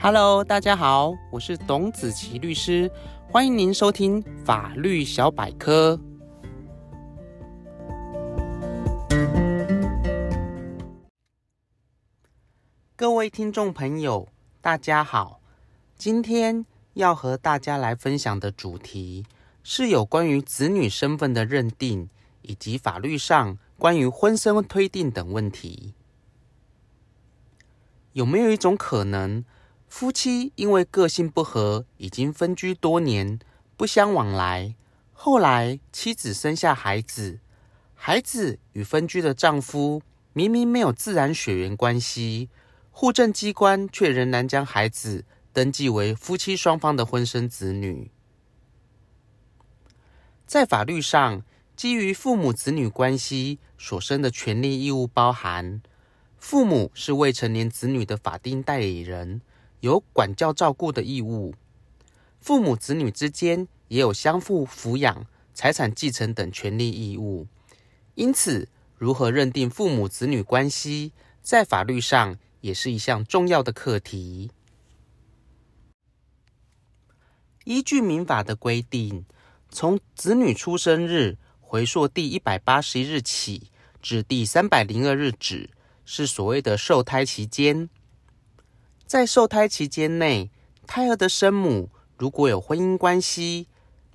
[0.00, 2.88] Hello，大家好，我是董子琪律师，
[3.28, 5.98] 欢迎您收听法律小百科。
[12.94, 14.28] 各位听众朋友，
[14.60, 15.40] 大家好，
[15.96, 19.26] 今天要和大家来分享的主题
[19.64, 22.08] 是有关于子女身份的认定，
[22.42, 25.92] 以及法律上关于婚生推定等问题。
[28.12, 29.44] 有没有一种可能，
[29.88, 33.38] 夫妻因为个性不合，已经分居多年，
[33.76, 34.74] 不相往来。
[35.12, 37.40] 后来妻子生下孩子，
[37.94, 42.48] 孩子与分居的丈夫明明没有自然血缘关系，
[42.92, 48.10] 户政机关却仍然将孩子登记为夫妻双方的婚生子女。
[50.46, 51.42] 在法律上，
[51.74, 55.82] 基于父母子女关系所生的权利义务包含：
[56.38, 59.40] 父母是未成年子女的法定代理人。
[59.80, 61.54] 有管教照顾的义务，
[62.40, 67.46] 父母子女之间也有相互抚养、财产继承等权利义务。
[68.14, 74.50] 因此，如何认定父母子女关系，在法律上也是一项重要的课题。
[77.64, 79.24] 依据民法的规定，
[79.70, 83.70] 从子女出生日回溯第一百八十一日起
[84.02, 85.70] 至第三百零二日止，
[86.04, 87.88] 是所谓的受胎期间。
[89.08, 90.50] 在受胎期间内，
[90.86, 93.66] 胎儿的生母如果有婚姻关系，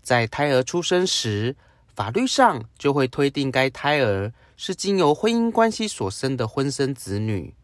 [0.03, 1.55] 在胎儿出生时，
[1.95, 7.55] 法律上就会推定该胎儿是经由婚姻关系所生的婚生子女。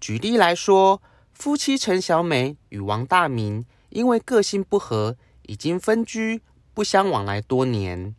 [0.00, 6.40] 举例来说，夫妻陈小美与王大明因为个性不合，已经分居，
[6.72, 8.14] 不相往来多年。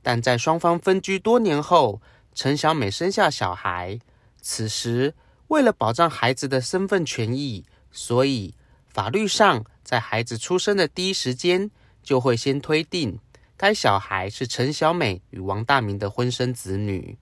[0.00, 2.00] 但在双方分居多年后，
[2.36, 3.98] 陈小美生下小孩，
[4.40, 5.14] 此时，
[5.48, 8.54] 为了保障孩子的身份权益，所以
[8.88, 11.70] 法律上在孩子出生的第一时间，
[12.02, 13.18] 就会先推定
[13.56, 17.16] 该小孩是陈小美与王大明的婚生子女。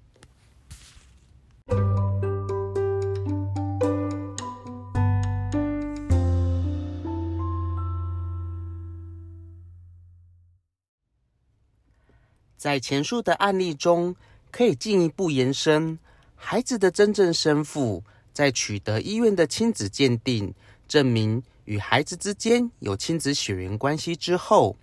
[12.57, 14.15] 在前述的案例中，
[14.53, 15.99] 可以进一步延伸。
[16.45, 20.53] 孩子的真正生父，在取得医院的亲子鉴定，
[20.89, 24.77] 证明与孩子之间有亲子血缘关系之后，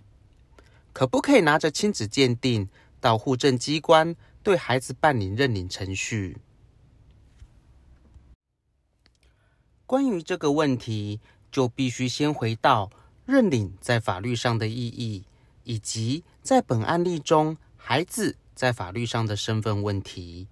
[0.94, 2.66] 可不可以拿着亲子鉴定
[2.98, 6.38] 到户政机关对孩子办理认领程序？
[9.86, 11.20] 关于这个问题，
[11.52, 12.90] 就必须先回到
[13.26, 15.24] 认领在法律上的意义，
[15.64, 20.48] 以及在本案例中孩子在法律上的身份问题。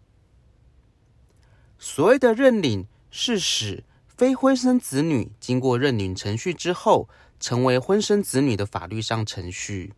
[1.98, 7.08] 所谓的认领，是使非婚生子女经过认领程序之后，
[7.40, 9.92] 成为婚生子女的法律上程序。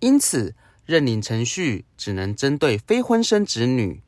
[0.00, 4.02] 因此，认领程序只能针对非婚生子女，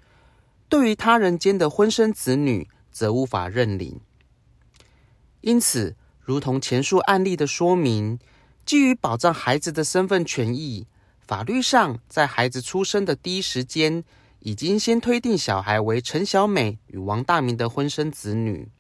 [0.69, 4.01] 对于他人间的婚生子女，则无法认领。
[5.43, 8.19] 因此，如同前述案例的说明，
[8.65, 10.89] 基于保障孩子的身份权益，
[11.25, 14.03] 法律上在孩子出生的第一时间，
[14.41, 18.71] 已经先推定小孩为陈小美与王大明的婚生子女，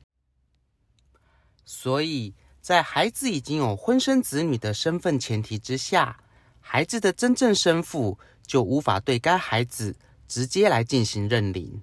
[1.64, 6.20] 所以在孩子已经有婚生子女的身份前提之下，
[6.60, 9.96] 孩子的真正生父就无法对该孩子
[10.28, 11.82] 直接来进行认领。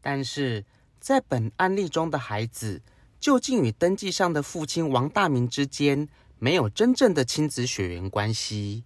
[0.00, 0.64] 但是
[0.98, 2.82] 在本案例中的孩子，
[3.20, 6.08] 究竟与登记上的父亲王大明之间
[6.38, 8.84] 没有真正的亲子血缘关系，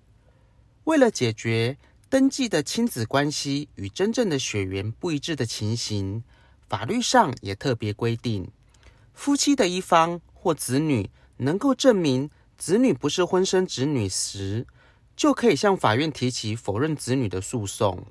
[0.85, 1.79] 为了解决
[2.09, 6.23] 登记的亲子关系与真正的血缘不一致的情形，
[6.69, 8.49] 法律上也特别规定，
[9.13, 14.65] 夫妻的一方或子女能够证明子女不是婚生子女时，
[15.17, 18.07] 就可以向法院提起否认子女的诉讼。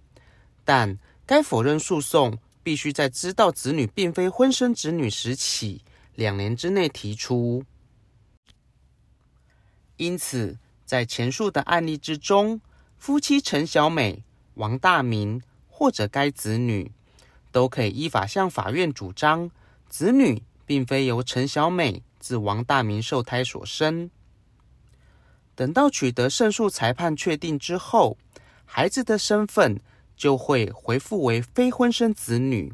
[0.66, 5.81] 但该否认诉讼必须在知道子女并非婚生子女时起
[6.15, 7.63] 两年之内提出。
[9.95, 12.59] 因此，在前述的案例之中，
[13.06, 14.24] 夫妻陈小美、
[14.56, 16.92] 王大明或者该子女，
[17.52, 19.52] 都可以依法向法院主张，
[19.88, 24.10] 子女并非由陈小美自王大明受胎所生。
[25.54, 28.18] 等到取得胜诉裁判确定之后，
[28.66, 29.80] 孩子的身份
[30.18, 32.74] 就会回复为非婚生子女。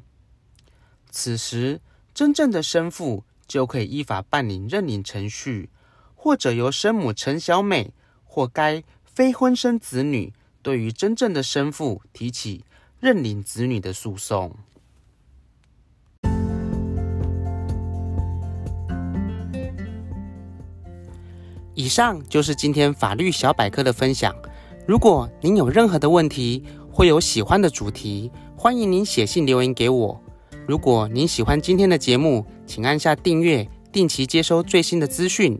[1.10, 1.82] 此时，
[2.14, 5.70] 真正的生父就可以依法办理认领程序，
[6.16, 7.94] 或者由生母陈小美
[8.24, 8.82] 或该。
[9.14, 10.32] 非婚生子女
[10.64, 12.64] 对于真正的生父提起
[12.98, 14.56] 认领子女的诉讼。
[21.74, 24.34] 以上就是今天法律小百科的分享。
[24.88, 30.22] 如果您有任何的问题或有喜欢的主题欢迎您写信留言给我。
[30.66, 35.60] 如果您喜欢今天的节目请按下订阅定期接收最新的资讯。